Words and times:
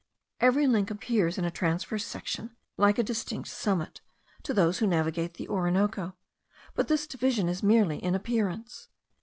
Every 0.39 0.65
link 0.65 0.89
appears, 0.89 1.37
in 1.37 1.45
a 1.45 1.51
transverse 1.51 2.07
section, 2.07 2.55
like 2.75 2.97
a 2.97 3.03
distinct 3.03 3.49
summit, 3.49 4.01
to 4.41 4.51
those 4.51 4.79
who 4.79 4.87
navigate 4.87 5.35
the 5.35 5.47
Orinoco; 5.47 6.15
but 6.73 6.87
this 6.87 7.05
division 7.05 7.47
is 7.47 7.61
merely 7.61 8.03
in 8.03 8.15
appearance. 8.15 8.87